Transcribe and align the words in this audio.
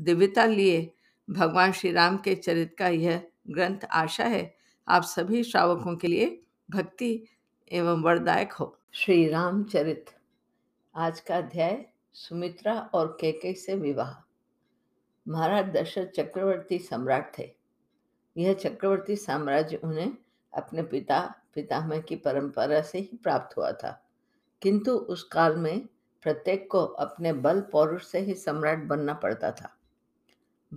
दिव्यता 0.00 0.44
लिए 0.44 0.94
भगवान 1.30 1.72
श्री 1.72 1.92
राम 1.92 2.16
के 2.16 2.34
चरित 2.34 2.76
का 2.78 2.88
यह 2.88 3.28
ग्रंथ 3.50 3.78
आशा 3.90 4.24
है। 4.24 4.56
आप 4.88 5.02
सभी 5.02 5.42
श्रावकों 5.42 5.96
के 5.96 6.08
लिए 6.08 6.42
भक्ति 6.70 7.26
एवं 7.72 8.02
वरदायक 8.02 8.52
हो। 8.52 8.78
श्री 8.92 9.28
रामचरित 9.28 10.06
आज 10.94 11.20
का 11.20 11.36
अध्याय 11.36 11.86
सुमित्रा 12.12 12.90
और 12.94 13.18
केके 13.20 13.54
से 13.54 13.74
विवाह। 13.74 14.32
महाराज 15.28 15.66
दशरथ 15.66 16.06
चक्रवर्ती 16.06 16.78
सम्राट 16.78 17.38
थे। 17.38 17.56
यह 18.36 18.52
चक्रवर्ती 18.52 19.16
साम्राज्य 19.16 19.76
उन्हें 19.76 20.16
अपने 20.54 20.82
पिता, 20.82 21.34
पितामह 21.54 22.00
की 22.00 22.16
परंपरा 22.16 22.82
से 22.82 22.98
ही 22.98 23.20
प्राप्त 23.22 23.56
हुआ 23.56 23.72
था। 23.72 24.08
किंतु 24.62 24.92
उस 24.92 25.22
काल 25.22 25.56
में 25.56 25.86
प्रत्येक 26.22 26.70
को 26.70 26.78
अपने 26.78 27.32
बल 27.32 27.60
पौरुष 27.60 28.06
से 28.06 28.18
ही 28.18 28.34
सम्राट 28.34 28.78
बनना 28.78 29.14
पड़ता 29.14 29.50
था। 29.50 29.72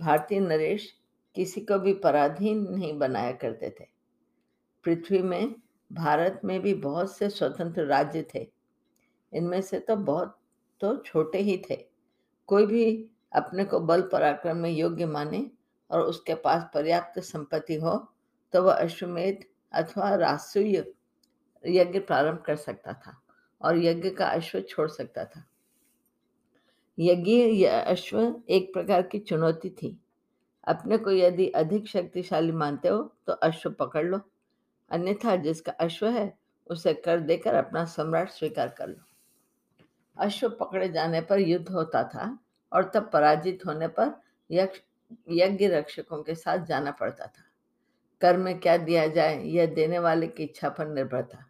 भारतीय 0.00 0.40
नरेश 0.40 0.88
किसी 1.36 1.60
को 1.60 1.78
भी 1.78 1.92
पराधीन 1.94 2.58
नहीं 2.68 2.98
बनाया 2.98 3.32
करते 3.32 3.70
थे। 3.70 3.84
पृथ्वी 4.84 5.22
में, 5.22 5.54
भारत 5.90 6.40
में 6.44 6.60
भी 6.60 6.74
बहुत 6.74 7.16
से 7.16 7.28
स्वतंत्र 7.30 7.84
राज्य 7.84 8.26
थे। 8.34 8.46
इनमें 9.32 9.60
से 9.60 9.78
तो 9.78 9.96
बहुत 9.96 10.36
तो 10.80 10.96
छोटे 10.96 11.38
ही 11.38 11.56
थे। 11.70 11.76
कोई 12.48 12.66
भी 12.66 13.10
अपने 13.32 13.64
को 13.64 13.80
बल 13.80 14.02
पराक्रम 14.02 14.56
में 14.56 14.70
योग्य 14.70 15.06
माने 15.06 15.50
और 15.90 16.00
उसके 16.00 16.34
पास 16.34 16.64
पर्याप्त 16.74 17.20
संपत्ति 17.20 17.74
हो 17.74 17.96
तो 18.52 18.62
वह 18.62 18.74
अश्वमेध 18.74 19.44
अथवा 19.72 20.14
रासूय 20.14 20.76
यज्ञ 21.64 21.98
प्रारंभ 21.98 22.42
कर 22.46 22.56
सकता 22.56 22.92
था 22.92 23.20
और 23.60 23.78
यज्ञ 23.78 24.10
का 24.10 24.26
अश्व 24.26 24.60
छोड़ 24.60 24.88
सकता 24.88 25.24
था। 25.24 25.44
यज्ञ 27.00 27.32
या 27.32 27.80
अश्व 27.80 28.42
एक 28.50 28.72
प्रकार 28.72 29.02
की 29.02 29.18
चुनौती 29.18 29.70
थी। 29.70 29.96
अपने 30.64 30.98
को 30.98 31.10
यदि 31.10 31.46
अधिक 31.50 31.86
शक्तिशाली 31.88 32.52
मानते 32.52 32.88
हो 32.88 33.02
तो 33.26 33.32
अश्व 33.32 33.70
पकड़ 33.70 34.04
लो। 34.04 34.20
अन्यथा 34.90 35.36
जिसका 35.36 35.72
अश्व 35.72 36.06
है, 36.08 36.32
उसे 36.70 36.94
कर 36.94 37.20
देकर 37.20 37.54
अपना 37.54 37.84
सम्राट 37.84 38.30
स्वीकार 38.30 38.68
कर 38.68 38.88
लो। 38.88 39.02
अश्व 40.16 40.48
पकड़े 40.50 40.88
जाने 40.88 41.20
पर 41.20 41.40
युद्ध 41.40 41.68
होता 41.68 42.02
था 42.04 42.38
और 42.72 42.90
तब 42.94 43.10
पराजित 43.12 43.66
होने 43.66 43.88
पर 43.90 44.20
यज्ञ 44.50 45.66
रक्षकों 45.68 46.22
के 46.22 46.34
साथ 46.34 46.64
जाना 46.66 46.90
पड़ता 46.90 47.26
था। 47.26 47.44
कर 48.22 48.36
में 48.36 48.58
क्या 48.60 48.76
दिया 48.76 49.06
जाए, 49.06 49.42
यह 49.44 49.66
देने 49.66 49.98
वाले 49.98 50.26
की 50.26 50.42
इच्छा 50.42 50.68
पर 50.68 50.88
निर्भर 50.88 51.22
था। 51.24 51.44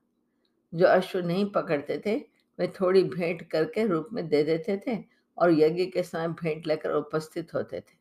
जो 0.72 0.86
अश्व 0.86 1.18
नहीं 1.18 1.50
पकड़ते 1.50 2.02
थे, 2.06 2.16
वे 2.58 2.66
थोड़ी 2.80 3.02
भेंट 3.04 3.42
करके 3.50 3.86
रूप 3.86 4.08
में 4.12 4.28
दे 4.28 4.42
देते 4.44 4.76
थे 4.86 5.19
और 5.38 5.52
यज्ञ 5.52 5.86
के 5.86 6.02
समय 6.02 6.28
भेंट 6.28 6.66
लेकर 6.66 6.90
उपस्थित 6.90 7.54
होते 7.54 7.80
थे। 7.80 8.00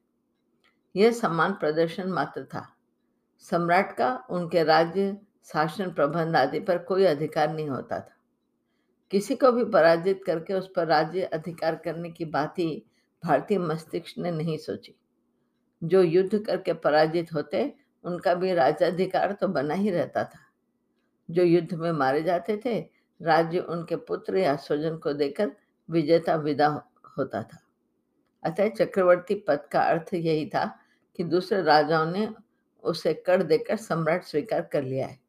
यह 0.96 1.12
समान 1.12 1.54
प्रदर्शन 1.54 2.10
मात्र 2.10 2.44
था। 2.44 2.76
सम्राट 3.40 3.98
का, 3.98 4.24
उनके 4.30 4.64
राज्य, 4.64 5.18
शासन 5.44 5.92
प्रबंध 5.92 6.36
आदि 6.36 6.60
पर 6.60 6.78
कोई 6.78 7.04
अधिकार 7.04 7.54
नहीं 7.54 7.70
होता 7.70 8.00
था। 8.00 8.16
किसी 9.12 9.36
को 9.36 9.52
भी 9.52 9.66
पराजित 9.66 10.22
करके 10.26 10.54
उस 10.54 10.72
पर 10.76 10.88
राज्य 10.88 11.22
अधिकार 11.22 11.76
करने 11.76 12.10
की 12.10 12.26
बात 12.26 12.60
ही 12.60 12.86
भारतीय 13.26 13.58
मस्तिष्क 13.58 14.18
ने 14.18 14.32
नहीं 14.32 14.58
सोची। 14.58 14.96
जो 15.84 16.02
युद्ध 16.02 16.40
करके 16.40 16.74
पराजित 16.74 17.34
होते, 17.34 17.76
उनका 18.04 18.34
भी 18.34 18.54
राज्याधिकार 18.54 19.32
तो 19.32 19.48
बना 19.48 19.74
ही 19.74 19.90
रहता 19.90 20.24
था। 20.24 20.40
जो 21.32 21.44
युद्ध 21.44 21.74
में 21.74 21.92
मारे 21.92 22.24
जाते 22.24 22.62
थे, 22.66 22.90
राज्य 23.22 23.60
उनके 23.60 23.96
पुत्र 23.96 24.38
या 24.38 24.56
स्वजन 24.56 24.98
को 24.98 25.14
देकर 25.14 25.52
विजेता 25.90 26.36
विदा 26.36 26.89
होता 27.20 27.44
था। 27.44 27.64
अतः 28.44 28.70
चक्रवर्ती 28.70 29.36
पद 29.36 29.68
का 29.72 29.82
अर्थ 29.82 30.14
यही 30.14 30.46
था 30.46 30.80
कि 31.16 31.24
दूसरे 31.24 31.62
राजाओं 31.62 32.12
ने 32.12 32.34
उसे 32.84 33.14
कर 33.14 33.44
देकर 33.44 33.76
सम्राट 33.76 34.24
स्वीकार 34.24 34.62
कर 34.62 34.84
लिया 34.84 35.08
है। 35.08 35.20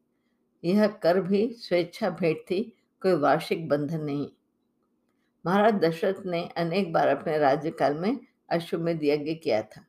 यह 0.63 0.87
कर 0.87 1.21
भी 1.21 1.53
स्वेच्छा 1.53 2.09
भेंट 2.09 2.37
थी, 2.37 2.77
कोई 3.01 3.13
वार्षिक 3.13 3.67
बंधन 3.67 4.01
नहीं। 4.01 4.31
महाराज 5.45 5.73
दशरथ 5.73 6.25
ने 6.25 6.49
अनेक 6.57 6.93
बार 6.93 7.07
अपने 7.07 7.37
राज्यकाल 7.37 7.95
में 7.95 8.19
अश्वमेध 8.49 8.99
यज्ञ 9.03 9.33
किया 9.33 9.61
था। 9.61 9.85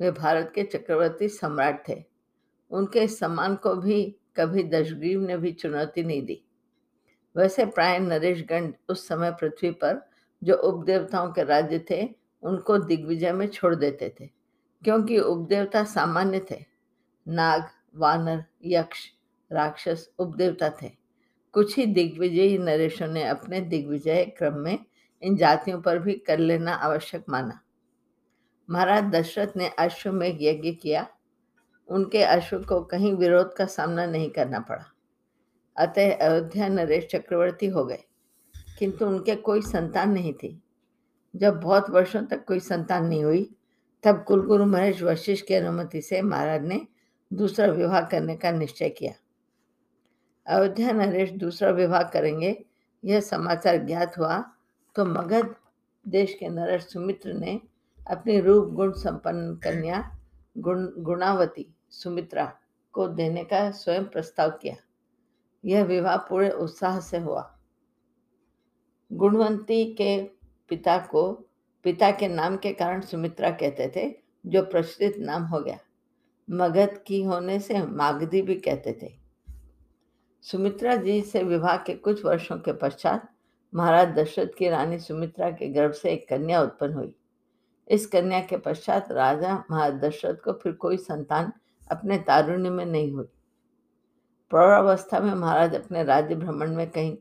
वे 0.00 0.10
भारत 0.10 0.52
के 0.54 0.62
चक्रवर्ती 0.62 1.28
सम्राट 1.28 1.88
थे। 1.88 2.04
उनके 2.70 3.08
सम्मान 3.08 3.56
को 3.56 3.74
भी 3.74 4.16
कभी 4.36 4.64
दशग्रीव 4.64 5.20
ने 5.20 5.36
भी 5.36 5.52
चुनौती 5.52 6.02
नहीं 6.02 6.22
दी। 6.22 6.44
वैसे 7.36 7.66
प्राय 7.66 7.98
नरेशगंज 7.98 8.74
उस 8.88 9.08
समय 9.08 9.30
पृथ्वी 9.30 9.70
पर 9.70 10.07
जो 10.44 10.54
उपदेवताओं 10.54 11.32
के 11.32 11.44
राज्य 11.44 11.84
थे, 11.90 12.14
उनको 12.42 12.78
दिग्विजय 12.78 13.32
में 13.32 13.48
छोड़ 13.48 13.74
देते 13.74 14.14
थे, 14.20 14.26
क्योंकि 14.84 15.18
उपदेवता 15.18 15.84
सामान्य 15.84 16.46
थे। 16.50 16.64
नाग, 17.28 17.64
वानर, 17.96 18.44
यक्ष, 18.64 18.98
राक्षस 19.52 20.10
उपदेवता 20.18 20.70
थे। 20.70 20.90
कुछ 21.52 21.76
ही 21.76 21.86
दिग्विजयी 21.86 22.58
नरेशों 22.58 23.06
ने 23.06 23.24
अपने 23.24 23.60
दिग्विजय 23.60 24.24
क्रम 24.24 24.54
में 24.54 24.78
इन 25.22 25.36
जातियों 25.36 25.80
पर 25.80 25.98
भी 25.98 26.14
कर 26.14 26.38
लेना 26.38 26.72
आवश्यक 26.72 27.24
माना। 27.28 27.60
महाराज 28.70 29.04
दशरथ 29.04 29.56
ने 29.56 29.68
अश्व 29.68 30.12
में 30.12 30.38
यज्ञ 30.40 30.72
किया। 30.72 31.08
उनके 31.88 32.22
अश्व 32.22 32.58
को 32.58 32.80
कहीं 32.80 33.14
विरोध 33.14 33.56
का 33.56 33.66
सामना 33.66 34.06
नहीं 34.06 34.30
करना 34.30 34.60
पड़ा। 34.60 34.84
अतः 35.76 36.16
अयोध्या 36.16 36.68
नरेश 36.68 37.06
चक्रवर्ती 37.06 37.66
हो 37.66 37.84
गए। 37.84 38.04
किंतु 38.78 39.06
उनके 39.06 39.34
कोई 39.36 39.62
संतान 39.62 40.10
नहीं 40.10 40.32
थी। 40.32 40.62
जब 41.36 41.60
बहुत 41.60 41.90
वर्षों 41.90 42.22
तक 42.22 42.44
कोई 42.44 42.60
संतान 42.60 43.06
नहीं 43.06 43.24
हुई, 43.24 43.54
तब 44.04 44.24
कुलगुरु 44.24 44.66
महेश 44.66 45.02
वशिष्ठ 45.02 45.46
की 45.46 45.54
अनुमति 45.54 46.00
से 46.00 46.22
महाराज 46.22 46.62
ने 46.62 46.86
दूसरा 47.32 47.66
विवाह 47.66 48.00
करने 48.00 48.36
का 48.36 48.50
निश्चय 48.50 48.88
किया। 48.88 49.12
अयोध्या 50.46 50.92
नरेश 50.92 51.30
दूसरा 51.30 51.70
विवाह 51.70 52.02
करेंगे, 52.02 52.64
यह 53.04 53.20
समाचार 53.20 53.76
ज्ञात 53.76 54.18
हुआ 54.18 54.38
तो 54.96 55.04
मगध 55.04 55.54
देश 56.08 56.34
के 56.34 56.48
नरेश 56.48 56.82
सुमित्र 56.82 57.32
ने 57.32 57.60
अपनी 58.10 58.40
रूप 58.40 58.68
गुण 58.68 58.92
संपन्न 58.92 59.54
कन्या 59.54 60.18
गुण, 60.58 60.86
गुणावती 60.98 61.66
सुमित्रा 61.90 62.52
को 62.92 63.08
देने 63.08 63.44
का 63.44 63.70
स्वयं 63.70 64.04
प्रस्ताव 64.04 64.50
किया। 64.50 64.74
यह 65.64 65.84
विवाह 65.84 66.16
पूरे 66.16 66.50
उत्साह 66.50 67.00
से 67.00 67.18
हुआ। 67.18 67.57
गुणवंती 69.12 69.94
के 69.94 70.22
पिता 70.68 70.98
को, 70.98 71.32
पिता 71.84 72.10
के 72.10 72.28
नाम 72.28 72.56
के 72.56 72.72
कारण 72.72 73.00
सुमित्रा 73.00 73.50
कहते 73.50 73.92
थे, 73.96 74.14
जो 74.46 74.62
प्रचलित 74.62 75.16
नाम 75.18 75.42
हो 75.42 75.60
गया। 75.60 75.78
मगध 76.50 77.04
की 77.06 77.22
होने 77.22 77.60
से 77.60 77.86
मागधी 77.86 78.42
भी 78.42 78.54
कहते 78.54 78.98
थे। 79.02 79.12
सुमित्रा 80.42 80.96
जी 80.96 81.22
से 81.22 81.42
विवाह 81.42 81.76
के 81.76 81.94
कुछ 81.94 82.24
वर्षों 82.24 82.58
के 82.58 82.72
पश्चात 82.72 83.28
महाराज 83.74 84.08
दशरथ 84.08 84.48
की 84.58 84.68
रानी 84.68 84.98
सुमित्रा 84.98 85.50
के 85.50 85.68
गर्भ 85.68 85.92
से 85.92 86.10
एक 86.10 86.28
कन्या 86.28 86.62
उत्पन्न 86.62 86.92
हुई। 86.92 87.14
इस 87.88 88.06
कन्या 88.06 88.40
के 88.40 88.56
पश्चात 88.56 89.12
राजा 89.12 89.64
महाराज 89.70 89.94
दशरथ 89.94 90.34
को 90.34 90.52
फिर 90.52 90.72
कोई 90.72 90.96
संतान 90.96 91.52
अपने 91.90 92.18
तारुण्य 92.18 92.70
में 92.70 92.86
नहीं 92.86 93.12
हुई। 93.12 93.26
प्रौरावस्था 94.50 95.20
में 95.20 95.34
महाराज 95.34 95.74
अपने 95.74 96.04
राज्य 96.04 96.34
भ्रमण 96.34 96.76
में 96.76 96.90
कहीं 96.90 97.16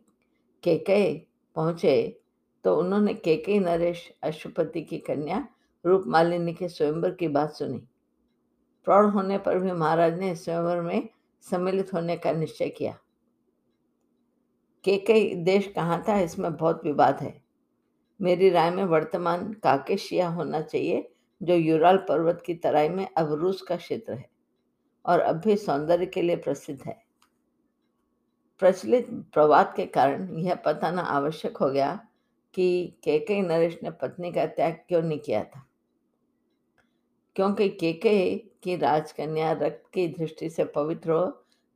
केके 0.63 1.28
पहुँचे 1.57 2.21
तो 2.65 2.75
उन्होंने 2.75 3.13
केके 3.13 3.59
नरेश 3.59 4.12
अशुपति 4.24 4.81
की 4.81 4.98
कन्या, 4.98 5.48
रूपमालिनी 5.86 6.54
के 6.54 6.68
स्वयंवर 6.68 7.12
की 7.12 7.27
बात 7.27 7.54
सुनी। 7.54 7.77
प्रौढ़ 8.86 9.06
होने 9.06 9.38
पर 9.38 9.59
भी 9.59 9.71
महाराज 9.71 10.19
ने 10.19 10.36
स्वयंवर 10.36 10.81
में 10.81 11.09
सम्मिलित 11.42 11.94
होने 11.94 12.18
का 12.18 12.31
निश्चय 12.31 12.69
किया। 12.69 12.98
के 14.83 14.98
कई 14.98 15.36
देश 15.36 15.71
कहाँ 15.75 16.04
था, 16.07 16.19
इसमें 16.19 16.56
बहुत 16.57 16.81
विवाद 16.86 17.19
है। 17.19 17.42
मेरी 18.21 18.50
राय 18.50 18.71
में 18.71 18.83
वर्तमान 18.83 19.53
काकेशिया 19.53 20.30
होना 20.30 20.62
चाहिए, 20.62 21.10
जो 21.42 21.53
यूराल 21.53 21.98
पर्वत 21.98 22.44
की 22.45 22.53
तराई 22.53 22.89
में 22.89 23.07
अब 23.18 23.33
रूस 23.33 23.62
का 23.62 23.75
क्षेत्र 23.75 24.13
है, 24.13 24.30
और 25.06 25.19
अब 25.19 25.36
भी 25.36 25.57
सौंदर्य 25.57 26.06
के 26.06 26.21
लिए 26.21 26.36
प्रसिद्ध 26.36 26.81
है। 26.81 27.06
प्रचलित 28.59 29.07
प्रवाद 29.09 29.74
के 29.75 29.86
कारण 29.86 30.38
यह 30.38 30.56
बताना 30.65 31.01
आवश्यक 31.01 31.57
हो 31.57 31.69
गया 31.69 32.07
कि 32.54 32.98
के 33.04 33.19
के 33.19 33.42
नरेश 33.42 33.80
ने 33.83 33.92
पत्नी 33.92 34.31
का 34.31 34.45
त्याग 34.45 34.74
क्यों 34.74 35.01
नहीं 35.01 35.19
किया 35.19 35.44
था। 35.44 35.68
क्योंकि 37.36 37.69
केके 37.69 38.36
की 38.63 38.77
राजकन्या 38.77 39.51
रक्त 39.51 39.83
की 39.94 40.07
दृष्टि 40.07 40.50
से 40.50 40.65
पवित्र 40.65 41.12
हो, 41.12 41.25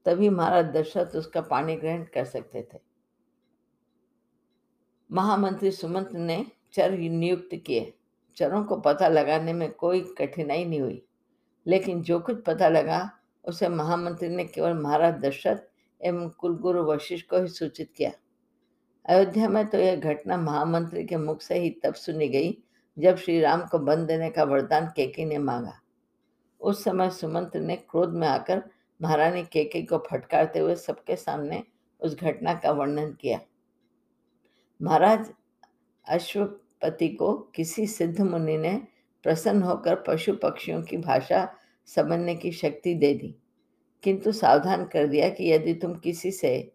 तभी 0.06 0.30
महाराज 0.30 0.66
दशरथ 0.66 1.16
उसका 1.16 1.42
पानी 1.42 1.76
ग्रहण 1.76 2.04
कर 2.04 2.26
सकते 2.26 2.68
थे। 2.74 2.78
महामंत्री 5.12 5.72
सुमंत 5.72 6.12
ने 6.12 6.46
चर 6.74 6.92
नियुक्त 6.92 7.56
किए। 7.56 7.94
चरों 8.36 8.64
को 8.64 8.76
पता 8.78 9.08
लगाने 9.08 9.54
में 9.54 9.72
कोई 9.72 10.02
कठिनाई 10.02 10.66
नहीं 10.66 10.82
हुई, 10.82 11.06
लेकिन 11.68 12.02
जो 12.02 12.20
कुछ 12.20 12.44
पता 12.44 12.70
लगा, 12.70 13.12
उसे 13.46 13.70
महामंत्री 13.70 14.30
ने 14.30 14.46
केवल 14.46 14.74
महाराज 14.74 15.14
दशरथ 15.14 15.71
एवं 16.02 16.30
कुलगुरु 16.30 16.84
वशिष्ठ 16.84 17.30
को 17.30 17.42
ही 17.42 17.48
सूचित 17.48 17.92
किया। 17.96 18.12
अयोध्या 19.06 19.50
में 19.50 19.66
तो 19.68 19.78
यह 19.78 19.96
घटना 19.96 20.38
महामंत्री 20.38 21.04
के 21.04 21.18
मुख 21.18 21.42
से 21.42 21.60
ही 21.60 21.70
तब 21.70 21.94
सुनी 21.94 22.28
गई, 22.28 22.58
जब 22.98 23.16
श्री 23.16 23.40
राम 23.42 23.62
को 23.62 23.80
बंद 23.80 24.08
देने 24.08 24.30
का 24.30 24.44
वरदान 24.44 24.86
केके 24.86 25.26
ने 25.26 25.38
मांगा। 25.38 25.74
उस 26.62 26.84
समय 26.84 27.10
सुमंत्र 27.10 27.60
ने 27.60 27.76
क्रोध 27.76 28.10
में 28.10 28.28
आकर 28.28 28.64
महारानी 29.02 29.44
केके 29.44 29.82
को 29.82 29.98
फटकारते 29.98 30.60
हुए 30.60 30.76
सबके 30.76 31.16
सामने 31.16 31.64
उस 32.00 32.16
घटना 32.16 32.54
का 32.54 32.72
वर्णन 32.72 33.12
किया। 33.14 33.40
महाराज 34.82 35.32
अश्वपति 36.08 37.08
को 37.08 37.34
किसी 37.56 37.88
सिद्ध 37.88 38.22
मुनि 38.22 38.58
ने 38.58 38.82
प्रसन्न 39.24 39.64
होकर 39.64 39.96
पशु 40.08 40.34
पक्षियों 40.34 40.82
की 40.82 40.98
भाषा 40.98 41.48
समझने 41.86 42.36
की 42.36 42.52
शक्ति 42.52 42.94
दे 42.94 43.14
दी। 43.14 43.36
किंतु 44.04 44.32
सावधान 44.32 44.86
कर 44.86 45.08
दिया 45.08 45.30
कि 45.30 45.52
यदि 45.52 45.74
तुम 45.74 45.94
किसी 45.96 46.32
से, 46.32 46.72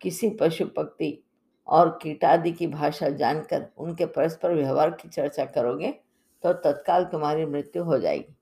किसी 0.00 0.30
पशु 0.30 0.66
पक्षी 0.66 1.18
और 1.68 1.98
कीटादि 2.02 2.52
की 2.52 2.66
भाषा 2.66 3.08
जानकर 3.08 3.66
उनके 3.78 4.06
परस्पर 4.06 4.54
व्यवहार 4.54 4.90
की 4.90 5.08
चर्चा 5.08 5.44
करोगे 5.44 5.90
तो 6.44 6.52
तत्काल 6.52 7.04
तुम्हारी 7.04 7.46
मृत्यु 7.46 7.84
हो 7.84 7.98
जाएगी। 7.98 8.34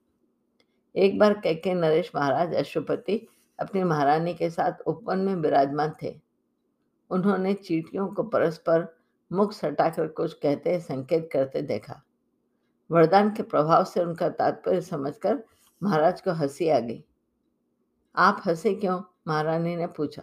एक 0.95 1.19
बार 1.19 1.33
कैके 1.41 1.75
नरेश 1.75 2.11
महाराज 2.15 2.55
अश्वपति 2.55 3.27
अपनी 3.59 3.83
महारानी 3.85 4.35
के 4.35 4.51
साथ 4.51 4.81
उपवन 4.87 5.19
में 5.19 5.35
विराजमान 5.35 5.93
थे। 6.03 6.15
उन्होंने 7.11 7.55
चीटियों 7.55 8.07
को 8.07 8.23
परस्पर 8.23 8.87
मुख 9.31 9.53
सटाकर 9.53 10.07
कुछ 10.07 10.33
कहते, 10.33 10.79
संकेत 10.81 11.29
करते 11.33 11.63
देखा। 11.63 12.03
वरदान 12.91 13.31
के 13.31 13.43
प्रभाव 13.43 13.85
से 13.85 14.01
उनका 14.01 14.29
तात्पर्य 14.29 14.81
समझकर 14.81 15.43
महाराज 15.83 16.21
को 16.21 16.33
हँसी 16.33 16.69
आ 16.69 16.79
गई। 16.79 17.05
आप 18.21 18.43
हंसे 18.47 18.75
क्यों? 18.75 19.03
महारानी 19.29 19.77
ने 19.77 19.87
पूछा। 19.87 20.23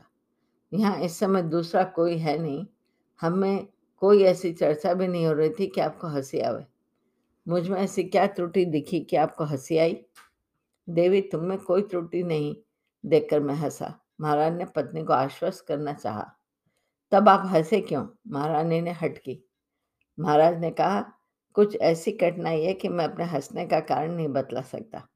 यहाँ 0.73 1.01
इस 1.01 1.19
समय 1.19 1.41
दूसरा 1.41 1.83
कोई 1.83 2.17
है 2.17 2.38
नहीं। 2.38 2.65
हमें 3.21 3.67
कोई 3.97 4.23
ऐसी 4.23 4.53
चर्चा 4.53 4.94
भी 4.94 5.07
नहीं 5.07 5.25
हो 5.25 5.33
रही 5.33 5.49
थी 5.49 5.67
कि 5.67 5.81
आपको 5.81 6.07
हँसी 6.07 6.39
आवे। 6.39 6.65
मुझमें 7.47 7.79
ऐसी 7.79 8.03
क्या 8.03 8.27
त्रुटि 8.27 8.65
दिखी 8.65 8.99
कि 8.99 9.15
आपको 9.15 9.44
हँसी 9.44 9.77
आई? 9.77 10.05
देवी, 10.89 11.21
तुम 11.21 11.44
में 11.44 11.57
कोई 11.57 11.81
त्रुटि 11.81 12.23
नहीं, 12.23 12.55
देखकर 13.05 13.39
मैं 13.39 13.55
हंसा। 13.55 13.99
महाराज 14.21 14.53
ने 14.53 14.65
पत्नी 14.65 15.03
को 15.03 15.13
आश्वस्त 15.13 15.65
करना 15.67 15.94
चाहा। 15.94 16.31
तब 17.11 17.29
आप 17.29 17.44
हंसे 17.45 17.81
क्यों? 17.81 18.07
महारानी 18.27 18.81
ने 18.81 18.91
हटकी। 18.91 19.49
महाराज 20.19 20.59
ने 20.59 20.71
कहा, 20.71 21.13
कुछ 21.53 21.75
ऐसी 21.75 22.11
कठिनाई 22.11 22.61
है 22.61 22.73
कि 22.73 22.89
मैं 22.89 23.05
अपने 23.05 23.23
हंसने 23.23 23.65
का 23.65 23.79
कारण 23.79 24.11
नहीं 24.11 24.27
बतला 24.27 24.61
सकता। 24.61 25.07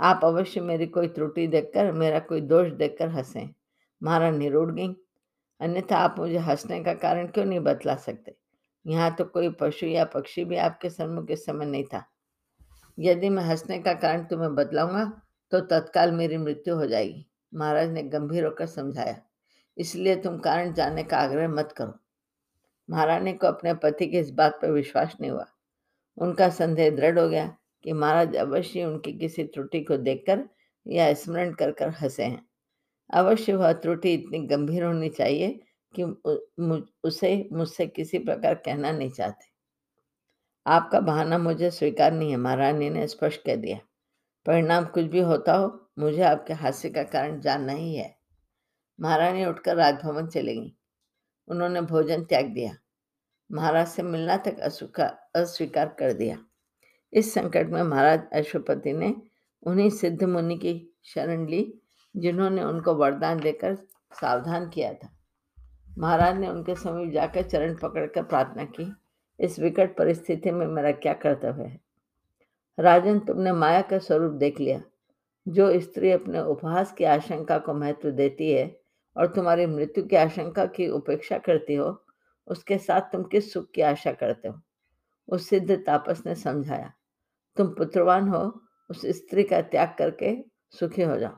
आप 0.00 0.20
अवश्य 0.24 0.60
मेरी 0.60 0.86
कोई 0.86 1.08
त्रुटि 1.08 1.46
देखकर, 1.46 1.92
मेरा 1.92 2.18
कोई 2.18 2.40
दोष 2.40 2.72
देखकर 2.72 3.08
हंसें। 3.08 3.54
महारानी 4.02 4.48
रुड़ 4.48 4.70
गई। 4.72 4.96
अन्यथा 5.60 5.96
आप 5.96 6.18
मुझे 6.18 6.38
हंसने 6.38 6.84
का 6.84 6.94
कारण 6.94 7.26
क्यों 7.26 7.44
नहीं 7.44 7.60
बतला 7.60 7.94
सकते? 7.96 8.36
यहाँ 8.86 9.14
तो 9.14 9.24
कोई 9.24 9.48
पशु 9.50 9.86
या 9.86 10.04
पक्षी 10.04 10.44
भी 10.44 10.56
आपके 10.56 10.90
सम्मुख 10.90 11.30
इस 11.30 11.46
समय 11.46 11.66
नहीं 11.66 11.84
था। 11.84 12.04
यदि 12.98 13.28
मैं 13.28 13.44
हंसने 13.44 13.78
का 13.78 13.92
कारण 13.94 14.24
तुम्हें 14.24 14.54
बतलाऊँगा 14.54 15.22
तो 15.50 15.60
तत्काल 15.60 16.12
मेरी 16.12 16.36
मृत्यु 16.36 16.74
हो 16.74 16.86
जाएगी। 16.86 17.26
महाराज 17.54 17.90
ने 17.90 18.02
गंभीर 18.02 18.44
होकर 18.44 18.66
समझाया। 18.66 19.20
इसलिए 19.78 20.16
तुम 20.16 20.38
कारण 20.38 20.72
जानने 20.72 21.02
का 21.02 21.18
आग्रह 21.18 21.48
मत 21.48 21.72
करो। 21.76 21.94
महारानी 22.90 23.32
को 23.32 23.46
अपने 23.46 23.74
पति 23.74 24.06
के 24.06 24.18
इस 24.18 24.30
बात 24.30 24.58
पर 24.62 24.70
विश्वास 24.70 25.16
नहीं 25.20 25.30
हुआ। 25.30 25.46
उनका 26.18 26.48
संदेह 26.48 26.90
दृढ़ 26.90 27.18
हो 27.18 27.28
गया। 27.28 27.56
कि 27.86 27.92
महाराज 27.92 28.36
अवश्य 28.36 28.84
उनकी 28.84 29.18
किसी 29.18 29.44
त्रुटि 29.44 29.80
को 29.80 29.96
देखकर 29.96 30.48
या 30.86 31.14
स्मरण 31.14 31.52
कर 31.52 31.72
कर 31.72 31.88
हंसे 31.88 32.24
हैं। 32.24 32.46
अवश्य 33.10 33.54
वह 33.54 33.72
त्रुटि 33.72 34.14
इतनी 34.14 34.38
गंभीर 34.38 34.84
होनी 34.84 35.08
चाहिए 35.08 35.60
कि 35.94 36.02
उसे, 37.04 37.48
मुझसे 37.52 37.86
किसी 37.86 38.18
प्रकार 38.18 38.54
कहना 38.54 38.92
नहीं 38.92 39.10
चाहते। 39.10 39.44
आपका 40.66 41.00
बहाना 41.00 41.38
मुझे 41.38 41.70
स्वीकार 41.70 42.12
नहीं 42.12 42.30
है, 42.30 42.36
महारानी 42.36 42.90
ने 42.90 43.06
स्पष्ट 43.06 43.44
कह 43.44 43.56
दिया। 43.56 43.78
परिणाम 44.46 44.84
कुछ 44.84 45.04
भी 45.04 45.20
होता 45.20 45.54
हो, 45.54 45.90
मुझे 45.98 46.22
आपके 46.22 46.52
हास्य 46.52 46.90
का 46.90 47.02
कारण 47.02 47.40
जानना 47.40 47.72
ही 47.72 47.94
है। 47.94 48.16
महारानी 49.00 49.44
उठकर 49.44 49.76
राजभवन 49.76 50.26
चले 50.26 50.56
गई। 50.56 50.76
उन्होंने 51.48 51.80
भोजन 51.80 52.24
त्याग 52.24 52.44
दिया। 52.44 52.76
महाराज 53.52 53.88
से 53.88 54.02
मिलना 54.02 54.36
तक 54.36 54.58
अस्वीकार 55.36 55.96
कर 55.98 56.12
दिया। 56.12 56.45
इस 57.12 57.34
संकट 57.34 57.68
में 57.68 57.82
महाराज 57.82 58.20
अश्वपति 58.32 58.92
ने 58.92 59.16
उन्हीं 59.62 59.90
सिद्ध 59.90 60.24
मुनि 60.24 60.56
की 60.56 60.94
शरण 61.04 61.46
ली, 61.46 61.80
जिन्होंने 62.16 62.64
उनको 62.64 62.94
वरदान 62.94 63.40
देकर 63.40 63.74
सावधान 64.20 64.68
किया 64.68 64.94
था। 64.94 65.08
महाराज 65.98 66.38
ने 66.38 66.48
उनके 66.48 66.74
समीप 66.74 67.12
जाकर 67.12 67.42
चरण 67.42 67.74
पकड़कर 67.74 68.22
प्रार्थना 68.22 68.64
की, 68.64 68.92
इस 69.40 69.58
विकट 69.58 69.96
परिस्थिति 69.96 70.50
में 70.50 70.66
मेरा 70.66 70.92
क्या 70.92 71.12
कर्तव्य 71.12 71.64
है? 71.64 71.80
राजन, 72.78 73.18
तुमने 73.18 73.52
माया 73.52 73.82
का 73.82 73.98
स्वरूप 73.98 74.32
देख 74.32 74.60
लिया। 74.60 74.82
जो 75.48 75.80
स्त्री 75.80 76.10
अपने 76.10 76.40
उपहास 76.40 76.92
की 76.92 77.04
आशंका 77.04 77.58
को 77.58 77.74
महत्व 77.74 78.10
देती 78.10 78.52
है 78.52 78.80
और 79.16 79.26
तुम्हारी 79.26 79.66
मृत्यु 79.66 80.04
की 80.04 80.16
आशंका 80.16 80.66
की 80.66 80.88
उपेक्षा 80.88 81.38
करती 81.38 81.74
हो, 81.74 82.04
उसके 82.46 82.78
साथ 82.78 83.00
तुम 83.00 83.22
किस 83.22 83.52
सुख 83.52 83.70
की 83.70 83.82
आशा 83.82 84.12
करते 84.12 84.48
हो? 84.48 84.60
उस 85.28 85.48
सिद्ध, 85.48 85.70
तापस 85.86 86.22
ने 86.26 86.34
समझाया, 86.34 86.92
तुम 87.56 87.66
पुत्रवान 87.68 88.28
हो, 88.28 88.62
उस 88.90 89.06
स्त्री 89.06 89.42
का 89.42 89.60
त्याग 89.60 89.94
करके 89.98 90.36
सुखी 90.70 91.02
हो 91.02 91.16
जाओ। 91.16 91.36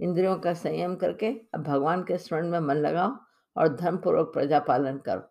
इंद्रियों 0.00 0.36
का 0.36 0.54
संयम 0.54 0.96
करके 0.96 1.26
अब 1.54 1.62
भगवान 1.62 2.02
के 2.02 2.18
स्मरण 2.18 2.50
में 2.50 2.60
मन 2.60 2.76
लगाओ 2.76 3.16
और 3.56 3.76
धर्मपूर्वक 3.76 4.26
प्रजा 4.26 4.60
पालन 4.60 4.98
करो। 4.98 5.22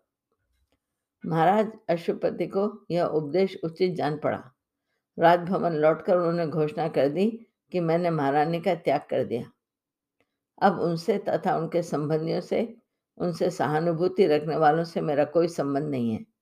महाराज 1.26 1.72
अशुपति 1.88 2.46
को 2.46 2.86
यह 2.90 3.04
उपदेश 3.04 3.58
उचित 3.64 3.94
जान 3.94 4.18
पड़ा। 4.18 4.52
राजभवन 5.18 5.72
लौटकर 5.72 6.16
उन्होंने 6.16 6.46
घोषणा 6.46 6.88
कर 6.88 7.08
दी 7.08 7.46
कि 7.72 7.80
मैंने 7.80 8.10
महारानी 8.10 8.60
का 8.60 8.74
त्याग 8.74 9.00
कर 9.00 9.24
दिया। 9.24 9.50
अब 10.62 10.80
उनसे 10.80 11.18
तथा 11.18 11.56
उनके 11.56 11.82
संबंधियों 11.82 12.40
से, 12.40 12.76
उनसे 13.18 13.50
सहानुभूति 13.50 14.26
रखने 14.26 14.56
वालों 14.56 14.84
से 14.84 15.00
मेरा 15.00 15.24
कोई 15.24 15.48
संबंध 15.48 15.84
नहीं 15.84 16.12
है। 16.12 16.37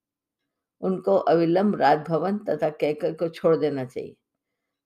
उनको 0.86 1.16
अविलंब 1.26 1.74
राजभवन 1.76 2.38
तथा 2.38 2.68
कैकर 2.70 3.12
को 3.14 3.28
छोड़ 3.28 3.56
देना 3.56 3.84
चाहिए। 3.84 4.16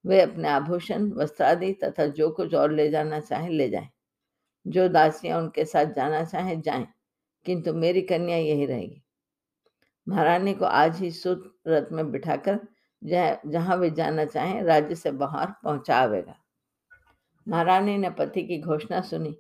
वे 0.05 0.21
अपने 0.21 0.49
आभूषण, 0.49 1.11
वस्त्रादि 1.13 1.73
तथा 1.85 2.07
जो 2.09 2.31
कुछ 2.31 2.55
और 2.55 2.73
ले 2.73 2.89
जाना 2.91 3.21
चाहें, 3.21 3.51
ले 3.51 3.69
जाएँ। 3.69 3.89
जो 4.67 4.89
दासियाँ 4.89 5.39
उनके 5.39 5.65
साथ 5.65 5.93
जाना 5.95 6.25
चाहें, 6.25 6.61
जाएँ, 6.61 6.87
किंतु 7.47 7.75
मेरी 7.75 8.03
कन्या 8.03 8.37
यही 8.37 8.67
रहेगी। 8.67 9.03
महारानी 10.07 10.55
को 10.55 10.65
आज 10.65 10.99
ही 11.01 11.11
सुत 11.11 11.53
रथ 11.69 11.93
में 11.93 12.11
बिठाकर 12.11 12.59
जहाँ 13.03 13.77
वे 13.77 13.91
जाना 13.91 14.25
चाहें, 14.25 14.63
राज्य 14.63 14.95
से 14.95 15.11
बाहर 15.13 15.53
पहुँचा 15.65 15.97
आवेगा। 15.97 16.37
महारानी 17.47 17.97
ने 17.99 18.11
पति 18.11 18.43
की 18.43 18.61
घोषणा 18.61 19.01
सुनी। 19.01 19.37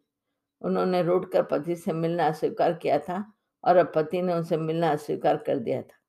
उन्होंने 0.62 1.02
रूट 1.02 1.30
कर 1.32 1.42
पति 1.42 1.76
से 1.76 1.92
मिलना 1.92 2.26
अस्वीकार 2.26 2.72
किया 2.72 2.98
था 2.98 3.24
और 3.64 3.76
अब 3.76 3.92
पति 3.94 4.22
ने 4.22 4.34
उनसे 4.34 4.56
मिलना 4.56 4.90
अस्वीकार 4.90 5.36
कर 5.36 5.58
दिया 5.58 5.82
था। 5.82 5.99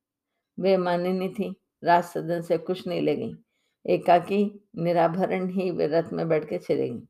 वे 0.60 0.78
मानिनी 0.78 1.30
थी। 1.30 1.56
राज 1.84 2.04
सदन 2.04 2.42
से 2.42 2.58
कुछ 2.58 2.88
नहीं 2.88 3.02
ले 3.02 3.16
गई। 3.16 3.36
एकाकी 3.86 4.62
निराभरण 4.76 5.50
ही 5.50 5.72
वे 5.72 5.88
रथ 5.88 6.14
में 6.14 6.30
बैठ 6.30 6.50
के 6.50 6.58
चले 6.58 6.90
गई। 6.90 7.02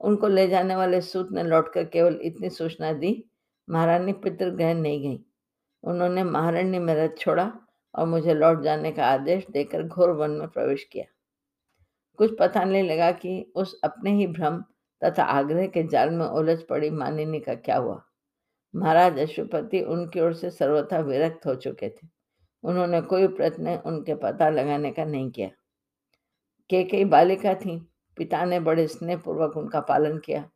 उनको 0.00 0.28
ले 0.28 0.48
जाने 0.48 0.76
वाले 0.76 1.00
सूत 1.00 1.32
ने 1.32 1.42
लौटकर 1.42 1.84
केवल 1.84 2.18
इतनी 2.22 2.50
सूचना 2.50 2.92
दी, 2.92 3.24
महारानी 3.70 4.12
पितृगृह 4.12 4.74
नहीं 4.74 5.02
गई। 5.02 5.24
उन्होंने 5.82 6.24
महारानी 6.24 6.78
में 6.78 6.94
रथ 6.94 7.16
छोड़ा 7.18 7.52
और 7.94 8.06
मुझे 8.06 8.34
लौट 8.34 8.62
जाने 8.62 8.92
का 8.92 9.06
आदेश 9.06 9.46
देकर 9.50 9.82
घोर 9.82 10.10
वन 10.10 10.30
में 10.30 10.48
प्रवेश 10.48 10.84
किया। 10.84 11.04
कुछ 12.16 12.36
पता 12.40 12.64
नहीं 12.64 12.82
लगा 12.82 13.12
कि 13.12 13.52
उस 13.54 13.80
अपने 13.84 14.10
ही 14.10 14.26
भ्रम 14.26 14.64
तथा 15.04 15.24
आग्रह 15.24 15.66
के 15.66 15.82
जाल 15.82 16.10
में 16.10 16.26
उलझ 16.26 16.62
पड़ी 16.62 16.90
मानिनी 16.90 17.40
का 17.40 17.54
क्या 17.54 17.76
हुआ। 17.76 18.02
महाराज 18.76 19.18
अशुपति 19.18 19.80
उनकी 19.80 20.20
ओर 20.20 20.32
से 20.32 20.50
सर्वथा 20.50 20.98
विरक्त 20.98 21.46
हो 21.46 21.54
चुके 21.54 21.88
थे। 21.88 22.15
उन्होंने 22.66 23.00
कोई 23.00 23.26
प्रयत्न 23.26 23.82
उनके 23.86 24.14
पता 24.14 24.48
लगाने 24.48 24.90
का 24.90 25.04
नहीं 25.04 25.30
किया। 25.30 25.48
के 26.70 26.84
कई 26.84 27.04
बालिका 27.04 27.54
थी, 27.54 27.88
पिता 28.16 28.44
ने 28.44 28.60
बड़े 28.60 28.86
स्नेहपूर्वक 28.86 29.56
उनका 29.56 29.80
पालन 29.80 30.18
किया। 30.18 30.50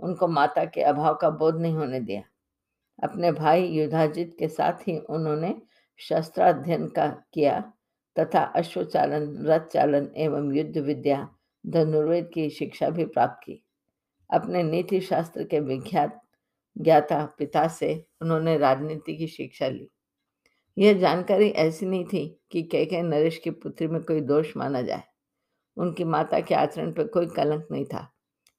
उनको 0.00 0.28
माता 0.28 0.64
के 0.64 0.82
अभाव 0.82 1.14
का 1.14 1.30
बोध 1.30 1.60
नहीं 1.60 1.74
होने 1.74 2.00
दिया। 2.00 2.22
अपने 3.02 3.32
भाई 3.32 3.66
युद्धाजित 3.66 4.36
के 4.38 4.48
साथ 4.48 4.72
ही 4.72 4.98
उन्होंने 4.98 5.62
शस्त्राध्ययन 5.96 6.86
का 6.86 7.22
किया 7.32 7.72
तथा 8.18 8.40
अश्वचालन 8.40 9.46
रथ 9.46 9.60
चालन 9.60 10.08
एवं 10.16 10.54
युद्ध 10.54 10.78
विद्या, 10.78 11.28
धनुर्वेद 11.66 12.30
की 12.34 12.50
शिक्षा 12.50 12.90
भी 12.90 13.04
प्राप्त 13.04 13.44
की। 13.44 13.64
अपने 14.30 14.62
नीति 14.62 15.00
शास्त्र 15.00 15.44
के 15.44 15.60
विख्यात 15.60 16.22
ज्ञाता 16.78 17.34
पिता 17.38 17.68
से 17.68 18.06
उन्होंने 18.22 18.58
राजनीति 18.58 19.16
की 19.16 19.26
शिक्षा 19.26 19.68
ली। 19.68 19.90
यह 20.76 20.98
जानकारी 20.98 21.48
ऐसी 21.48 21.86
नहीं 21.86 22.04
थी 22.04 22.26
कि 22.52 22.62
के 22.62 23.02
नरेश 23.02 23.38
की 23.38 23.50
पुत्री 23.50 23.86
में 23.86 24.02
कोई 24.02 24.20
दोष 24.20 24.56
माना 24.56 24.82
जाए। 24.82 25.02
उनकी 25.76 26.04
माता 26.04 26.40
के 26.40 26.54
आचरण 26.54 26.92
पर 26.92 27.06
कोई 27.06 27.26
कलंक 27.26 27.66
नहीं 27.70 27.84
था, 27.84 28.12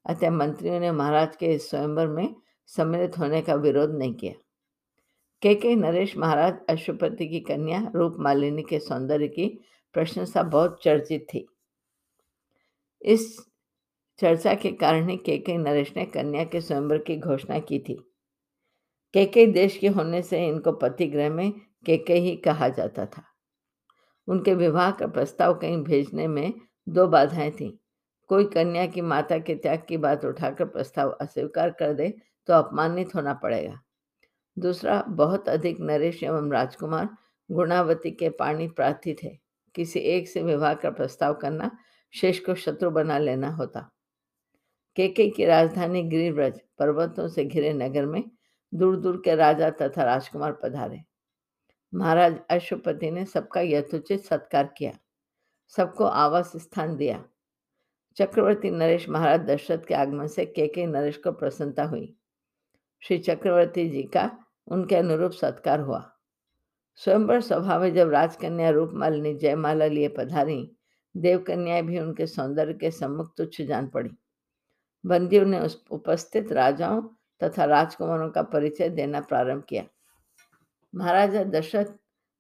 अतः 0.05 0.31
मंत्रियों 0.31 0.79
ने 0.79 0.91
महाराज 0.91 1.35
के 1.35 1.45
इस 1.45 1.69
स्वयंवर 1.69 2.07
में 2.07 2.35
सम्मिलित 2.69 3.17
होने 3.17 3.41
का 3.41 3.55
विरोध 3.55 3.91
नहीं 3.91 4.13
किया। 4.13 4.33
के 5.41 5.55
के 5.55 5.75
नरेश 5.75 6.17
महाराज 6.17 6.53
अश्वपति 6.69 7.27
की 7.27 7.39
कन्या 7.39 7.91
रूप 7.95 8.15
मालिनी 8.19 8.63
के 8.63 8.79
सौंदर्य 8.79 9.27
की 9.27 9.47
प्रशंसा 9.93 10.43
बहुत 10.43 10.79
चर्चित 10.83 11.27
थी। 11.33 11.47
इस 13.01 13.37
चर्चा 14.19 14.53
के 14.53 14.71
कारण 14.71 15.09
ही 15.09 15.17
के 15.17 15.37
के 15.37 15.57
नरेश 15.57 15.93
ने 15.97 16.05
कन्या 16.05 16.43
के 16.43 16.61
स्वयंवर 16.61 16.97
की 16.97 17.17
घोषणा 17.17 17.59
की 17.59 17.79
थी। 17.79 17.93
के 19.13 19.25
के 19.25 19.45
देश 19.45 19.77
के 19.77 19.87
होने 19.87 20.21
से 20.21 20.45
इनको 20.47 20.71
पति 20.71 21.07
ग्रह 21.07 21.29
में 21.29 21.51
के 21.85 21.97
के 21.97 22.13
ही 22.13 22.35
कहा 22.35 22.69
जाता 22.69 23.05
था। 23.05 23.23
उनके 24.27 24.53
विवाह 24.55 24.91
का 24.91 25.07
प्रस्ताव 25.07 25.53
कहीं 25.53 25.83
भेजने 25.83 26.27
में 26.27 26.53
दो 26.89 27.07
बाधाएँ 27.07 27.51
थीं। 27.51 27.71
कोई 28.27 28.45
कन्या 28.45 28.85
की 28.85 29.01
माता 29.01 29.37
के 29.37 29.55
त्याग 29.55 29.83
की 29.89 29.97
बात 29.97 30.25
उठाकर 30.25 30.65
प्रस्ताव 30.65 31.09
अस्वीकार 31.11 31.69
कर 31.69 31.93
दे 31.93 32.09
तो 32.47 32.53
अपमानित 32.53 33.15
होना 33.15 33.33
पड़ेगा। 33.33 33.79
दूसरा, 34.59 35.01
बहुत 35.01 35.49
अधिक 35.49 35.79
नरेश 35.79 36.23
एवं 36.23 36.51
राजकुमार 36.51 37.09
गुणावती 37.51 38.11
के 38.11 38.29
पाणी 38.29 38.67
प्रार्थी 38.67 39.13
थे। 39.23 39.37
किसी 39.75 39.99
एक 39.99 40.27
से 40.27 40.43
विवाह 40.43 40.73
का 40.73 40.89
प्रस्ताव 40.89 41.33
करना 41.33 41.71
शेष 42.13 42.39
को 42.39 42.55
शत्रु 42.55 42.89
बना 42.89 43.17
लेना 43.17 43.49
होता। 43.49 43.91
केके 44.95 45.29
की 45.29 45.45
राजधानी 45.45 46.03
गिरिव्रज 46.03 46.59
पर्वतों 46.79 47.27
से 47.27 47.45
घिरे 47.45 47.73
नगर 47.73 48.05
में 48.05 48.23
दूर 48.73 48.95
दूर 48.95 49.21
के 49.25 49.35
राजा 49.35 49.69
तथा 49.69 50.03
राजकुमार 50.03 50.59
पधारे। 50.63 51.01
महाराज 51.97 52.39
अश्वपति 52.49 53.11
ने 53.11 53.25
सबका 53.25 53.61
यथोचित 53.61 54.21
सत्कार 54.21 54.73
किया, 54.77 54.91
सबको 55.67 56.03
आवास 56.03 56.51
स्थान 56.55 56.95
दिया। 56.97 57.23
चक्रवर्ती 58.15 58.71
नरेश 58.71 59.09
महाराज 59.09 59.39
दशरथ 59.39 59.77
के 59.77 59.93
आगमन 59.93 60.27
से 60.27 60.45
के 60.45 60.67
के 60.67 60.85
नरेश 60.85 61.17
को 61.17 61.31
प्रसन्नता 61.31 61.83
हुई। 61.83 62.15
श्री 62.99 63.17
चक्रवर्ती 63.17 63.89
जी 63.89 64.03
का 64.03 64.45
उनके 64.67 64.95
अनुरूप 64.95 65.31
सत्कार 65.31 65.79
हुआ। 65.79 66.11
स्वयंवर 66.95 67.41
सभा 67.41 67.79
में 67.79 67.93
जब 67.93 68.09
राजकन्या 68.09 68.69
रूपमालिनी 68.69 69.33
जयमाला 69.33 69.85
लिए 69.85 70.07
पधारी, 70.07 70.77
देवकन्याएँ 71.17 71.83
भी 71.83 71.99
उनके 71.99 72.27
सौंदर्य 72.27 72.73
के 72.73 72.91
सम्मुख 72.91 73.33
तुच्छ 73.37 73.61
जान 73.61 73.87
पड़ी। 73.87 74.09
बंदियों 75.05 75.45
ने 75.45 75.59
उस 75.59 75.85
उपस्थित 75.91 76.51
राजाओं 76.51 77.01
तथा 77.43 77.65
राजकुमारों 77.65 78.29
का 78.29 78.41
परिचय 78.41 78.89
देना 78.89 79.21
प्रारंभ 79.21 79.63
किया। 79.63 79.83
महाराजा 80.95 81.43
दशरथ 81.43 81.85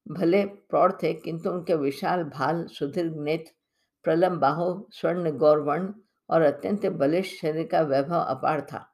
भले 0.07 0.45
प्रौढ़ 0.45 0.91
थे, 1.03 1.13
किंतु 1.13 1.49
उनके 1.49 1.75
विशाल 1.75 2.23
भाल, 2.23 2.65
सुदीर्घ 2.65 3.15
नेत्र 3.17 3.51
प्रलम 4.03 4.37
बाहो, 4.39 4.87
स्वर्ण 4.91 5.31
गौरवर्ण 5.31 5.93
और 6.29 6.41
अत्यंत 6.41 6.85
बलिष्ठ 6.85 7.41
शरीर 7.41 7.67
का 7.67 7.81
वैभव 7.81 8.19
अपार 8.19 8.61
था। 8.61 8.93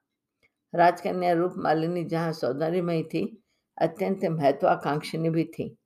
राजकन्या 0.73 1.33
रूप 1.33 1.53
मालिनी 1.57 2.03
जहाँ 2.03 2.31
सौंदर्यमयी 2.33 3.03
थी, 3.03 3.43
अत्यंत 3.77 4.25
महत्वाकांक्षिणी 4.25 5.29
भी 5.29 5.43
थी। 5.43 5.77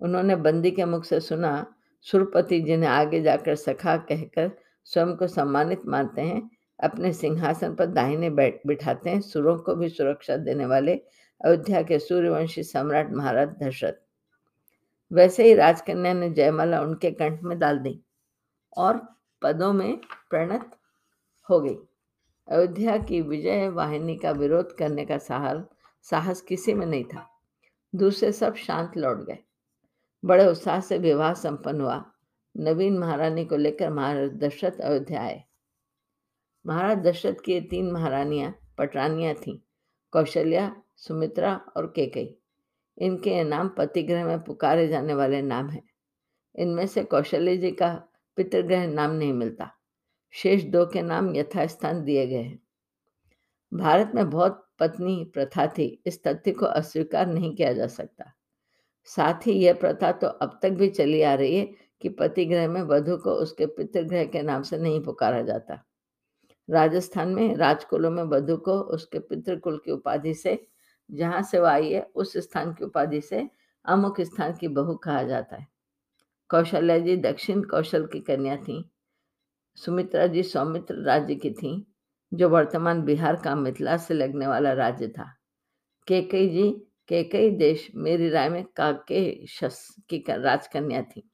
उन्होंने 0.00 0.36
बंदी 0.36 0.70
के 0.70 0.84
मुख 0.84 1.04
से 1.04 1.20
सुना, 1.20 1.66
सुरपति 2.06 2.60
जिन्हें 2.60 2.90
आगे 2.90 3.20
जाकर 3.20 3.54
सखा 3.54 3.96
कहकर 3.96 4.50
स्वयं 4.84 5.14
को 5.16 5.26
सम्मानित 5.26 5.86
मानते 5.86 6.22
हैं, 6.22 6.50
अपने 6.78 7.12
सिंहासन 7.12 7.74
पर 7.74 7.86
दाहिने 7.86 8.30
बैठ, 8.30 8.60
बिठाते 8.66 9.10
हैं, 9.10 9.20
सुरों 9.20 9.56
को 9.58 9.74
भी 9.74 9.88
सुरक्षा 9.88 10.36
देने 10.36 10.66
वाले 10.66 11.00
अयोध्या 11.44 11.82
के 11.82 11.98
सूर्यवंशी 11.98 12.62
सम्राट 12.62 13.10
महाराज 13.10 13.48
दशरथ। 13.48 13.92
वैसे 15.12 15.44
ही 15.44 15.54
राजकन्या 15.54 16.12
ने 16.12 16.30
जयमाला 16.30 16.80
उनके 16.80 17.10
कंठ 17.10 17.42
में 17.42 17.58
डाल 17.58 17.78
दी 17.78 18.00
और 18.76 19.16
पदों 19.42 19.72
में 19.72 19.96
प्रणत 20.30 20.70
हो 21.50 21.60
गई। 21.60 21.76
अयोध्या 22.48 22.96
की 22.98 23.20
विजय 23.20 23.68
वाहिनी 23.68 24.16
का 24.16 24.30
विरोध 24.30 24.76
करने 24.76 25.04
का 25.04 25.18
साहस 25.18 25.64
साहस 26.02 26.40
किसी 26.40 26.74
में 26.74 26.86
नहीं 26.86 27.04
था। 27.04 27.26
दूसरे 27.94 28.32
सब 28.32 28.54
शांत 28.54 28.96
लौट 28.96 29.16
गए। 29.16 29.38
बड़े 30.24 30.46
उत्साह 30.46 30.80
से 30.80 30.98
विवाह 30.98 31.34
संपन्न 31.34 31.80
हुआ। 31.80 32.04
नवीन 32.56 32.98
महारानी 32.98 33.44
को 33.44 33.56
लेकर 33.56 33.90
महाराज 33.90 34.30
दशरथ 34.30 34.80
अयोध्या 34.80 35.22
आए। 35.22 35.44
महाराज 36.66 36.98
दशरथ 36.98 37.34
की 37.44 37.60
तीन 37.60 37.90
महारानियाँ, 37.92 38.54
पटरानियाँ 38.78 39.34
थीं। 39.34 39.58
कौशल्या 40.12 40.82
सुमित्रा 40.98 41.54
और 41.76 41.86
केकई 41.86 42.38
इनके 42.98 43.44
नाम 43.44 43.68
पतिग्रह 43.68 44.24
में 44.24 44.42
पुकारे 44.42 44.88
जाने 44.88 45.14
वाले 45.14 45.42
नाम 45.42 45.68
हैं। 45.70 45.82
इनमें 46.54 46.86
से 46.86 47.04
कौशल्य 47.04 47.56
जी 47.56 47.70
का 47.70 48.08
पितृग्रह 48.36 48.86
नाम 48.86 49.10
नहीं 49.10 49.32
मिलता। 49.32 49.70
शेष 50.30 50.62
दो 50.62 50.86
के 50.86 51.02
नाम 51.02 51.34
यथास्थान 51.36 52.04
दिए 52.04 52.26
गए 52.26 52.42
हैं। 52.42 52.58
भारत 53.72 54.12
में 54.14 54.30
बहुत 54.30 54.64
पत्नी 54.78 55.30
प्रथा 55.34 55.66
थी, 55.66 56.02
इस 56.06 56.22
तथ्य 56.22 56.52
को 56.52 56.66
अस्वीकार 56.66 57.26
नहीं 57.26 57.54
किया 57.54 57.72
जा 57.72 57.86
सकता। 57.86 58.32
साथ 59.04 59.46
ही 59.46 59.52
यह 59.52 59.74
प्रथा 59.74 60.12
तो 60.12 60.26
अब 60.26 60.58
तक 60.62 60.70
भी 60.70 60.88
चली 60.88 61.22
आ 61.22 61.34
रही 61.34 61.56
है 61.56 61.68
कि 62.00 62.08
पतिग्रह 62.08 62.68
में 62.68 62.82
वधु 62.82 63.16
को 63.16 63.32
उसके 63.32 63.66
पितृग्रह 63.66 64.24
के 64.24 64.42
नाम 64.42 64.62
से 64.62 64.78
नहीं 64.78 65.00
पुकारा 65.02 65.42
जाता। 65.42 65.84
राजस्थान 66.70 67.28
में 67.28 67.56
राजकुलों 67.56 68.10
में 68.10 68.22
वधु 68.22 68.56
को 68.56 68.80
उसके 68.80 69.18
पितृकुल 69.18 69.78
की 69.84 69.90
उपाधि 69.90 70.34
से 70.34 70.66
जहाँ 71.10 71.42
से 71.42 71.58
वह 71.58 71.70
आई 71.70 71.92
है, 71.92 72.02
उस 72.14 72.36
स्थान 72.36 72.72
की 72.72 72.84
उपाधि 72.84 73.20
से 73.20 73.50
अमुक 73.84 74.20
स्थान 74.20 74.52
की 74.52 74.68
बहू 74.68 74.94
कहा 74.94 75.22
जाता 75.22 75.56
है। 75.56 75.66
कौशल्या 76.48 76.98
जी 76.98 77.16
दक्षिण 77.16 77.62
कौशल 77.62 78.06
की 78.06 78.20
कन्या 78.20 78.56
थी। 78.56 78.90
सुमित्रा 79.76 80.26
जी 80.26 80.42
सौमित्र 80.42 80.94
राज्य 80.94 81.34
की 81.34 81.50
थी, 81.50 81.92
जो 82.34 82.48
वर्तमान 82.48 83.02
बिहार 83.02 83.36
का 83.36 83.54
मिथिला 83.54 83.96
से 83.96 84.14
लगने 84.14 84.46
वाला 84.46 84.72
राज्य 84.72 85.08
था। 85.08 85.36
केकई 86.06 86.48
जी, 86.48 86.70
केकई 87.08 87.50
देश 87.50 87.90
मेरी 87.94 88.28
राय 88.28 88.48
में 88.48 88.64
काके 88.64 89.46
शस 89.46 89.96
की, 90.10 90.24
राजकन्या 90.30 91.02
थी। 91.02 91.30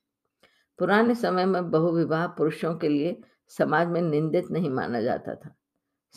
पुराने 0.78 1.14
समय 1.14 1.46
में 1.46 1.70
बहुविवाह 1.70 2.26
पुरुषों 2.26 2.74
के 2.74 2.88
लिए 2.88 3.20
समाज 3.48 3.88
में 3.88 4.02
निंदित 4.02 4.44
नहीं 4.50 4.70
माना 4.70 5.00
जाता 5.00 5.34
था। 5.34 5.56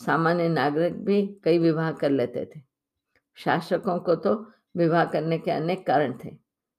सामान्य 0.06 0.48
नागरिक 0.48 1.04
भी 1.04 1.36
कई 1.44 1.58
विवाह 1.58 1.92
कर 1.92 2.10
लेते 2.10 2.44
थे। 2.44 2.67
शासकों 3.38 3.98
को 3.98 4.14
तो 4.14 4.34
विवाह 4.76 5.04
करने 5.04 5.38
के 5.38 5.50
अनेक 5.50 5.86
कारण 5.86 6.14
थे। 6.24 6.36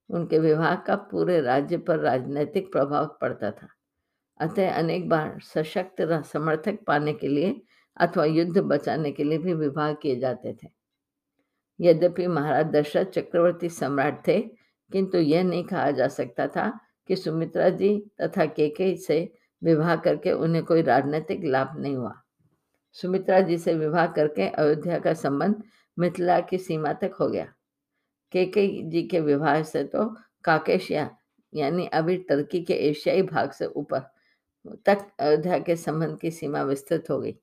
उनके 0.09 0.39
विवाह 0.39 0.75
का 0.75 0.95
पूरे 1.11 1.39
राज्य 1.41 1.77
पर 1.77 1.99
राजनीतिक 1.99 2.71
प्रभाव 2.71 3.17
पड़ता 3.21 3.51
था। 3.51 3.67
अतः 4.39 4.71
अनेक 4.71 5.09
बार 5.09 5.39
सशक्त 5.43 6.01
समर्थक 6.25 6.79
पाने 6.87 7.13
के 7.13 7.27
लिए 7.27 7.61
अथवा 7.97 8.25
युद्ध 8.25 8.57
बचाने 8.57 9.11
के 9.11 9.23
लिए 9.23 9.37
भी 9.37 9.53
विवाह 9.53 9.93
किए 9.93 10.19
जाते 10.19 10.53
थे। 10.53 10.67
यद्यपि 11.79 12.27
महाराज 12.27 12.65
दशरथ 12.65 13.05
चक्रवर्ती 13.05 13.69
सम्राट 13.69 14.27
थे, 14.27 14.39
किंतु 14.91 15.17
यह 15.17 15.43
नहीं 15.43 15.63
कहा 15.63 15.91
जा 15.91 16.07
सकता 16.07 16.47
था 16.47 16.69
कि 17.07 17.15
सुमित्रा 17.15 17.69
जी 17.69 17.97
तथा 18.21 18.45
केके 18.45 18.95
से 18.97 19.33
विवाह 19.63 19.95
करके 19.95 20.31
उन्हें 20.31 20.63
कोई 20.63 20.81
राजनीतिक 20.81 21.43
लाभ 21.43 21.77
नहीं 21.79 21.95
हुआ। 21.95 22.13
सुमित्रा 22.95 23.39
जी 23.41 23.57
से 23.57 23.73
विवाह 23.73 24.07
करके 24.07 24.47
अयोध्या 24.47 24.99
का 24.99 25.13
संबंध 25.13 25.63
मिथिला 25.97 26.39
की 26.41 26.57
सीमा 26.57 26.93
तक 26.93 27.15
हो 27.19 27.27
गया। 27.29 27.45
के 28.31 28.45
जी 28.83 29.01
के 29.03 29.19
विवाह 29.19 29.61
से 29.63 29.83
तो 29.85 30.05
काकेशिया 30.43 31.09
यानी 31.53 31.85
अभी 31.87 32.17
टर्की 32.29 32.61
के 32.63 32.73
एशियाई 32.89 33.21
भाग 33.21 33.51
से 33.51 33.65
ऊपर 33.65 33.99
तक 34.85 35.05
अयोध्या 35.19 35.57
के 35.59 35.75
संबंध 35.75 36.17
की 36.19 36.31
सीमा 36.31 36.61
विस्तृत 36.63 37.09
हो 37.09 37.19
गई। 37.19 37.35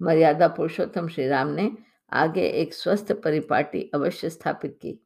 मर्यादा 0.00 0.48
पुरुषोत्तम 0.48 1.08
श्री 1.08 1.26
राम 1.28 1.48
ने 1.48 1.70
आगे 2.12 2.46
एक 2.50 2.74
स्वस्थ 2.74 3.12
परिपाटी 3.14 3.82
अवश्य 3.94 4.30
स्थापित 4.30 4.78
की। 4.82 4.98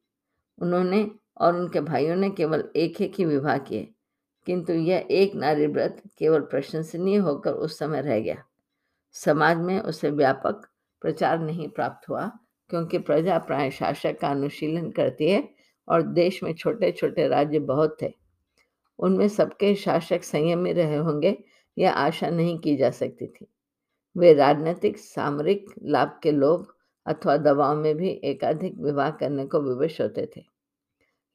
उन्होंने 0.58 1.06
और 1.36 1.56
उनके 1.56 1.80
भाइयों 1.80 2.16
ने 2.16 2.30
केवल 2.30 2.64
एक 2.76 3.00
एक 3.00 3.14
ही 3.18 3.24
विवाह 3.24 3.58
किए, 3.58 3.88
किंतु 4.46 4.72
यह 4.72 5.06
एक 5.10 5.34
नारी 5.34 5.66
व्रत 5.66 6.02
केवल 6.18 6.40
प्रशंसनीय 6.42 7.16
होकर 7.18 7.52
उस 7.52 7.78
समय 7.78 8.00
रह 8.02 8.20
गया। 8.20 8.42
समाज 9.14 9.56
में 9.56 9.80
उसे 9.80 10.11
व्यापक 10.11 10.66
प्रचार 11.00 11.38
नहीं 11.38 11.68
प्राप्त 11.68 12.09
हुआ, 12.09 12.26
क्योंकि 12.68 12.99
प्रजा 12.99 13.38
प्राय 13.38 13.71
शासक 13.71 14.18
का 14.21 14.28
अनुशीलन 14.28 14.90
करती 14.90 15.30
है 15.30 15.49
और 15.88 16.02
देश 16.02 16.42
में 16.42 16.54
छोटे 16.54 16.92
छोटे 16.92 17.28
राज्य 17.28 17.59
बहुत 17.59 17.97
थे। 18.02 18.12
उनमें 18.99 19.28
सबके 19.28 19.75
शासक 19.75 20.23
संयमी 20.23 20.73
रहे 20.73 20.97
होंगे, 20.97 21.44
यह 21.78 21.92
आशा 21.92 22.30
नहीं 22.30 22.59
की 22.59 22.76
जा 22.76 22.90
सकती 22.90 23.26
थी। 23.26 23.47
वे 24.16 24.33
राजनीतिक, 24.35 24.99
सामरिक 24.99 25.66
लाभ 25.83 26.21
के 26.23 26.30
लोभ 26.30 26.66
अथवा 27.06 27.37
दबाव 27.37 27.76
में 27.76 27.94
भी 27.97 28.11
एकाधिक 28.25 28.78
विवाह 28.78 29.11
करने 29.11 29.47
को 29.47 29.61
विवश 29.61 30.00
होते 30.00 30.30
थे। 30.37 30.42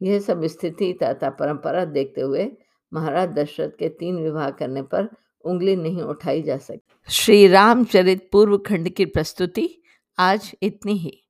यह 0.02 0.20
सब 0.20 0.46
स्थिति 0.46 0.94
तथा 1.04 1.30
परंपरा 1.30 1.86
देखते 1.86 2.22
हुए 2.22 2.52
महाराज 2.94 3.30
दशरथ 3.30 3.70
के 3.70 3.90
तीन 3.90 4.24
विवाह 4.24 4.50
करने 4.50 4.82
पर 4.82 5.10
उंगली 5.46 5.76
नहीं 5.76 6.02
उठाई 6.02 6.42
जा 6.42 6.58
सकती 6.58 6.89
श्री 7.12 7.48
रामचरित 7.48 8.30
पूर्व 8.32 8.58
खंड 8.58 8.90
की 8.90 9.06
प्रस्तुति 9.06 9.84
आज 10.18 10.52
इतनी 10.64 10.98
ही। 10.98 11.28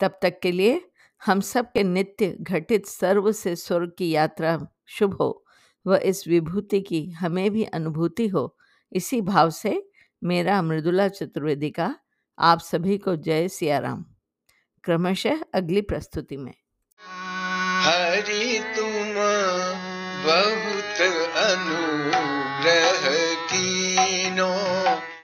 तब 0.00 0.18
तक 0.22 0.40
के 0.42 0.52
लिए 0.52 0.90
हम 1.26 1.40
सब 1.40 1.66
के 1.66 1.82
नित्य 1.82 2.36
घटित 2.40 2.86
सर्व 2.86 3.32
से 3.32 3.56
स्वर्ग 3.56 3.92
की 3.98 4.10
यात्रा 4.10 4.66
शुभ 4.86 5.14
हो 5.14 5.46
व 5.86 5.96
इस 5.96 6.28
विभूति 6.28 6.80
की 6.80 7.10
हमें 7.10 7.50
भी 7.50 7.64
अनुभूति 7.64 8.28
हो। 8.28 8.58
इसी 8.92 9.20
भाव 9.20 9.50
से 9.50 9.90
मेरा 10.24 10.62
मृदुला 10.62 11.08
चतुर्वेदी 11.08 11.70
का 11.70 11.96
आप 12.38 12.60
सभी 12.60 12.98
को 12.98 13.16
जय 13.16 13.48
सियाराम। 13.48 14.04
क्रमशः 14.84 15.38
अगली 15.54 15.80
प्रस्तुति 15.80 16.36
में। 16.36 16.54
हरि 17.80 18.58
तुम 18.76 19.14
बहुत 20.24 20.84
कीनो 20.84 22.03